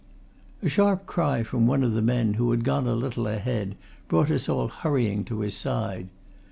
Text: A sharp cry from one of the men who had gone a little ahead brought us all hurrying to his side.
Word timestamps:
A 0.63 0.67
sharp 0.67 1.05
cry 1.05 1.43
from 1.43 1.67
one 1.67 1.83
of 1.83 1.93
the 1.93 2.01
men 2.01 2.33
who 2.33 2.49
had 2.49 2.63
gone 2.63 2.87
a 2.87 2.95
little 2.95 3.27
ahead 3.27 3.75
brought 4.07 4.31
us 4.31 4.49
all 4.49 4.67
hurrying 4.67 5.23
to 5.25 5.41
his 5.41 5.55
side. 5.55 6.07